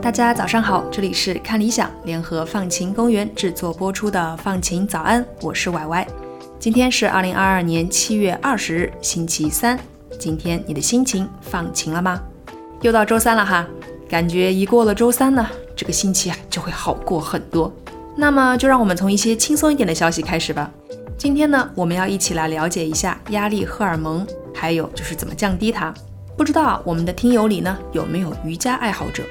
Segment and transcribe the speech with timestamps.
[0.00, 6.04] 大家早上好，这里是看理想联合放晴公园制作播出的放晴早安，我是歪歪。
[6.58, 9.78] 今天是二零二二年七月二十日，星期三。
[10.18, 12.20] 今天你的心情放晴了吗？
[12.82, 13.66] 又到周三了哈，
[14.08, 17.72] 感觉一过了周三呢，这个星期啊就会好过很多。
[18.16, 20.68] 那么就让我们从一些轻松一点的消息开始吧。
[21.16, 25.94] 今天呢，我们要一起来了解一下压力荷尔蒙，还有就是怎么降低它。
[26.36, 29.22] 不知道我们的听友里呢有没有瑜伽爱好者？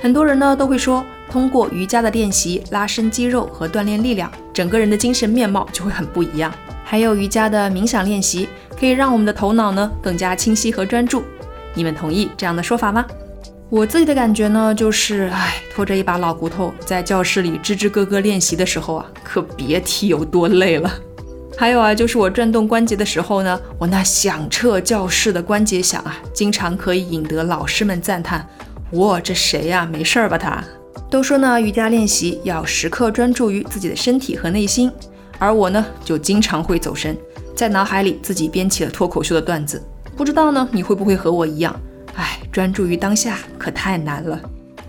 [0.00, 6.52] 很多人呢都会说，通过瑜伽的练习，拉伸肌肉和锻炼力量，整个人的精神面貌就会很不一样。
[6.88, 11.24] 还有瑜伽的冥想练习，可以让我们的头脑呢更加清晰和专注。
[11.74, 13.04] 你们同意这样的说法吗？
[13.68, 20.88] 我自己的感觉呢，就是唉，拖着一把老骨头在教室里吱吱咯咯练习的时候啊，可别提有多累了。
[21.58, 28.48] 还有啊，就是我转动关节的时候呢，我那响彻教室的关节响啊，经常可以引得老师们赞叹。
[28.92, 29.84] 哇，这谁呀？
[29.90, 30.38] 没事儿吧？
[30.38, 30.62] 他
[31.10, 34.92] 都说呢，瑜伽练习要时刻专注于自己的身体和内心，
[35.38, 37.16] 而我呢，就经常会走神，
[37.54, 39.82] 在脑海里自己编起了脱口秀的段子。
[40.16, 41.74] 不知道呢，你会不会和我一样？
[42.14, 44.40] 哎，专注于当下可太难了。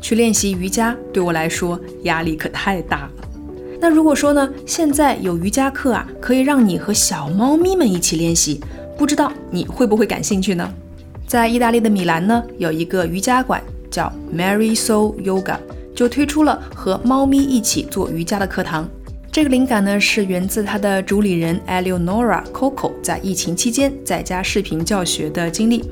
[0.00, 3.10] 去练习瑜伽对我来说压力可太大了。
[3.80, 8.60] 那如果说呢，现在有瑜伽课啊，可以让你和小猫咪们一起练习，
[8.98, 10.70] 不知道你会不会感兴趣呢？
[11.26, 13.62] 在意大利的米兰呢，有一个瑜伽馆。
[13.90, 15.56] 叫 Maryso Yoga，
[15.94, 18.88] 就推出了和猫咪一起做瑜伽的课堂。
[19.34, 25.90] 这个灵感呢是源自他的主理人 Eleonora Coco 在疫情期间在家视频教学的经历。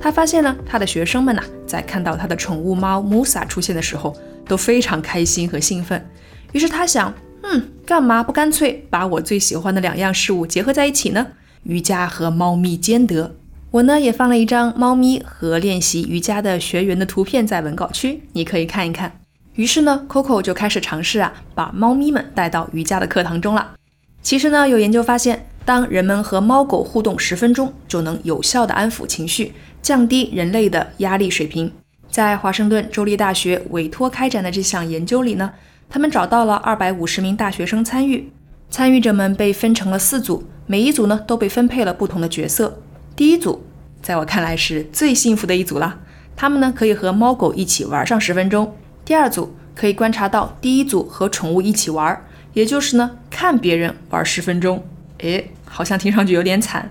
[0.00, 6.08] 他发现呢，他的学生们呐，在看到他的宠物猫 Musa 出现的时候，都非常开心和兴奋。
[6.52, 11.26] 于是他想，嗯，干嘛不干脆把我最喜欢的两样事物结合在一起呢？
[11.64, 13.34] 瑜伽和猫咪兼得。
[13.72, 19.23] 我呢也放了一张猫咪和练习瑜伽的学员的图片在文稿区，你可以看一看。
[19.54, 23.74] 于是呢，Coco 就开始尝试啊，把猫咪们带到瑜伽的课堂中了。
[24.20, 31.70] 其实呢，有研究发现，当人们和猫狗互动十分钟，就能有效的安抚情绪，降低人类的压力水平。
[32.10, 35.52] 在华盛顿州立大学委托开展的这项研究里呢，
[35.88, 38.32] 他们找到了二百五十名大学生参与，
[38.70, 42.80] 参与者们被分成了四组，每一组呢都被分配了不同的角色。
[43.14, 43.64] 第一组，
[44.02, 46.00] 在我看来是最幸福的一组了。
[46.34, 48.74] 他们呢可以和猫狗一起玩上十分钟。
[49.04, 54.82] 第二组可以观察到第一组和宠物一起玩，也就是呢看别人玩十分钟。
[55.18, 56.90] 诶，好像听上去有点惨。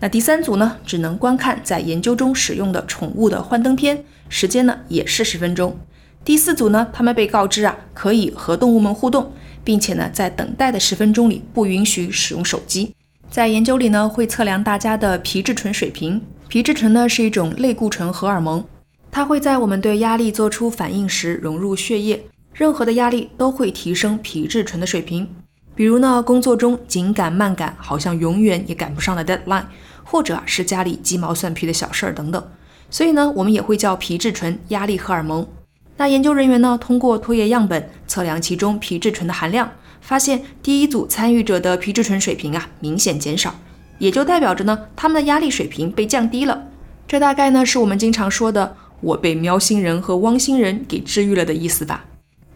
[0.00, 5.76] 那第三组呢只能观看在研究中使用的宠物的幻灯片，时间呢也是十分钟。
[6.24, 9.32] 第四组呢，他们被告知啊可以和动物们互动，
[9.64, 12.94] 并且呢在等待的十分钟里不允许使用手机。
[13.30, 16.22] 在研究里呢，会测量大家的皮质醇水平。
[16.48, 18.64] 皮质醇呢是一种类固醇荷尔蒙，
[19.10, 22.24] 它会在我们对压力做出反应时融入血液。
[22.52, 25.28] 任何的压力都会提升皮质醇的水平。
[25.74, 29.64] 比如呢，工作中紧赶慢赶，好像永远也赶不上的 deadline，
[30.02, 32.42] 或者是家里鸡毛蒜皮的小事儿等等。
[32.90, 35.46] 所以呢，我们也会叫皮质醇压力荷尔蒙。
[35.96, 39.70] 那研究人员呢，通过唾液样本测量其中皮质醇的含量。
[40.00, 43.54] 发现第一组参与者的皮质醇水平啊明显减少，
[43.98, 46.66] 也就代表着呢他们的压力水平被降低了。
[47.06, 52.04] 这大概呢是我们经常说的“我被喵星人和汪星人给治愈了”的意思吧。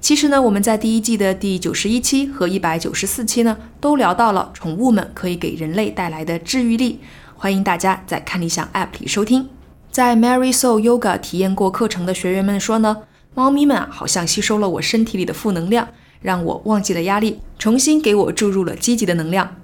[0.01, 6.99] 其实呢我们在第一季的第九十一期和一百九十四期呢都聊到了宠物们可以给人类带来的治愈力，
[7.37, 9.49] 欢迎大家在看理想 App 里收听。
[9.91, 12.99] 在 Mary Soul Yoga 体验过课程的学员们说呢，
[13.35, 15.89] 猫咪们啊好像吸收了我身体里的负能量。
[16.23, 19.57] 让我忘记了压力，重新给我注入了积极的能量。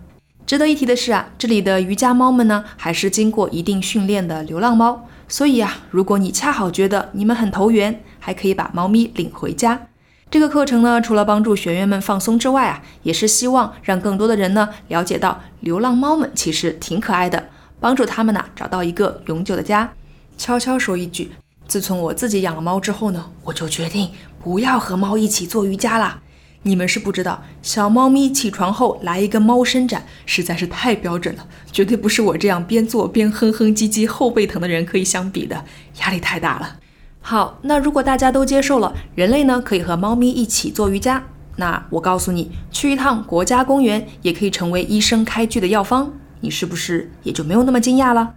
[0.44, 5.06] 值得一提的是啊，这里的瑜伽猫们呢，还是经过一定训练的流浪猫。
[5.28, 9.88] 所以啊，如果你恰好觉得你们很投缘，还可以把猫咪领回家。
[10.30, 17.48] 这个课程呢，除了帮助学员们放松之外啊，也是希望让更多的人呢，了解到流浪猫们其实挺可爱的，
[17.78, 19.92] 帮助他们呢找到一个永久的家。
[20.36, 21.32] 悄悄说一句，
[21.66, 24.10] 自从我自己养了猫之后呢，我就决定
[24.42, 26.20] 不要和猫一起做瑜伽啦。
[26.68, 35.64] 你们是不知道，小猫咪起床后来一个猫伸展，实在是太标准了，绝对不是我这样边做边哼哼唧唧、后背疼的人可以相比的，
[36.00, 36.76] 压力太大了。
[37.22, 41.24] 好，那如果大家都接受了，人类呢可以和猫咪一起做瑜伽，
[41.56, 48.34] 那我告诉你，去一趟国家公园也可以成为医生开具的药方，你是不是也就没有那么惊讶了？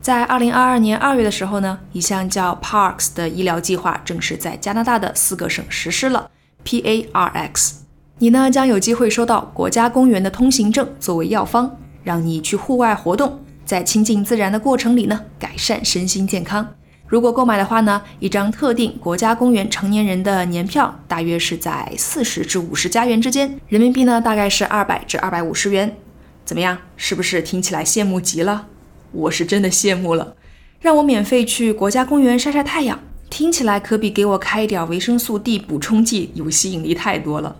[0.00, 6.30] 在二零二二年二月的时候呢，一项叫 Parks 的医疗计划正式在加拿大的四个省实施了
[6.64, 7.72] PARX。
[8.18, 16.66] 你呢将有机会收到国家公园的通行证作为药方，让你去户外活动，在亲近自然的过程里呢改善身心健康。
[17.06, 25.96] 如果购买的话呢，一张特定国家公园成年人的年票大约是在四十至五十加元之间，人民币呢大概是二百至二百五十元。
[26.44, 26.78] 怎么样？
[26.96, 28.66] 是不是听起来羡慕极了？
[29.12, 30.34] 我是真的羡慕了，
[30.80, 32.98] 让我免费去国家公园晒晒太阳，
[33.34, 37.56] 听起来可比给我开一点维生素 D 补充剂有吸引力太多了。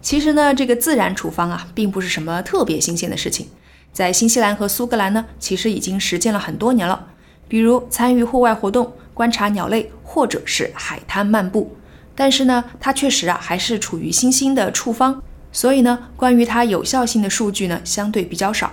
[0.00, 3.48] 其实呢，这个自然处方啊，并不是什么特别新鲜的事情，
[3.92, 7.08] 在新西兰和苏格兰呢，其实已经实践了很多年了。
[7.48, 11.76] 比如参与户外活动、观察鸟类，或者是海滩漫步。
[12.14, 15.20] 但是呢，它确实啊，还是处于新兴的处方，
[15.50, 18.72] 所以呢，关于它有效性的数据呢，相对比较少。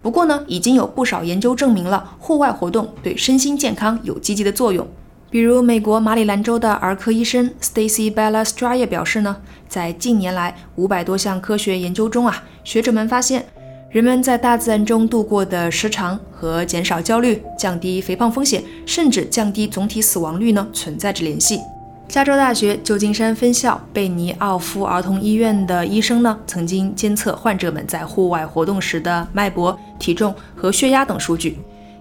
[0.00, 4.88] 不过呢，已经有不少研究证明了户外活动对身心健康有积极的作用。
[5.34, 9.36] 比如，美国马里兰州的儿科医生 Stacy Bella Stryer 表示呢，
[9.68, 13.44] 在近年来五百多项科学研究中啊，学者们发现，
[13.90, 21.58] 人们在大自然中度过的时长和减少焦虑、降低肥胖风险，甚至降低总体死亡率呢，存在着联系。
[22.06, 31.58] 加州大学旧金山分校贝尼奥夫儿童医院的医生呢，曾经监测患者们在户外活动时的脉搏、体重和血压等数据。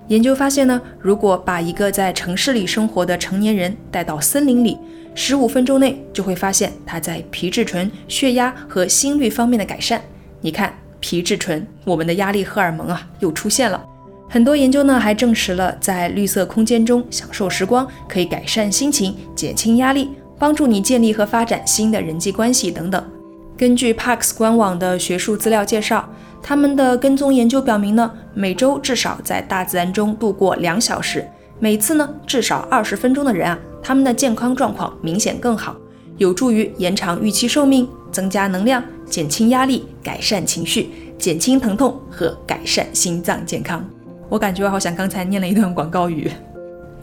[0.09, 4.77] 研究发现呢，如果把一个在城市里生活的成年人带到森林里，
[5.15, 10.01] 十五分钟内就会发现他在皮质醇、血压和心率方面的改善。
[10.41, 13.81] 你看，皮质醇，我们的压力荷尔蒙啊，又出现了。
[14.29, 23.03] 很多研究呢还证实了，在绿色空间中享受时光可以改善心情、减轻压力、帮助你建立和发展新的人际关系等等。
[23.55, 26.09] 根据 Parks 官网的学术资料介绍，
[26.41, 31.27] 他们的跟踪研究表明呢，每周至少在大自然中度过两小时，
[31.59, 35.75] 每次呢至少二十分钟的人啊，他们的健康状况明显更好，
[36.17, 40.89] 有助于延长预期寿命、增加能量、减轻压力、改善情绪、
[41.19, 43.87] 减轻疼痛和改善心脏健康。
[44.29, 46.29] 我感觉我好像刚才念了一段广告语。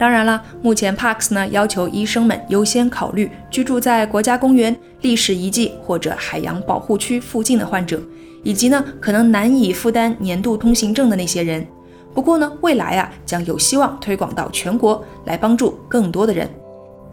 [0.01, 8.01] 当然了，目前 Parks 呢要求医生们优先考虑居住在国家公园、历史遗迹或者海洋保护区附近的患者，
[8.41, 11.63] 以及呢可能难以负担年度通行证的那些人。
[12.15, 16.49] 不过呢，未来啊将有希望推广到全国，来帮助更多的人。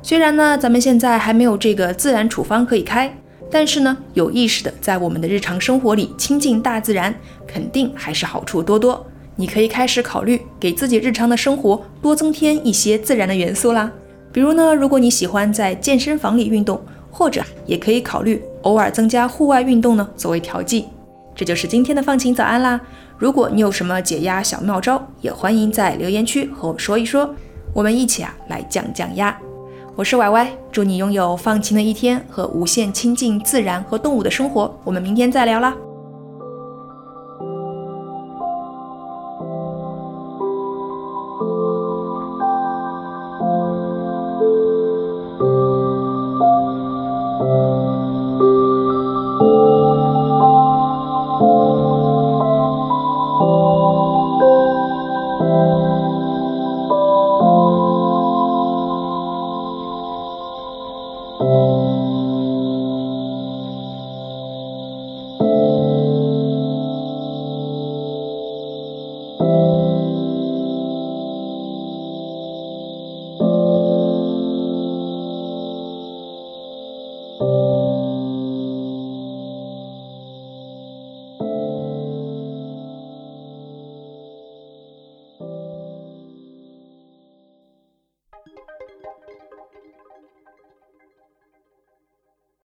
[0.01, 3.15] 虽然呢咱们现在还没有这个自然处方可以开，
[3.51, 7.15] 但是呢有意识的在我们的日常生活里亲近大自然，
[7.47, 9.07] 肯定还是好处多多。
[9.41, 13.91] 你可以开始考虑给自己日常的生活多增添一些自然的元素啦。
[14.33, 20.87] 比如呢，如果你喜欢在健身房里运动，或者也可以考虑偶尔增加户外运动呢，作为调剂。
[21.37, 22.81] 这就是今天的放晴早安啦。
[23.17, 27.33] 如果你有什么解压小妙招，也欢迎在留言区和我说一说，
[27.73, 29.39] 我们一起啊来降降压。
[29.95, 34.77] 我是歪歪，祝你拥有放晴的一天和无限亲近自然和动物的生活。
[34.83, 35.77] 我们明天再聊啦。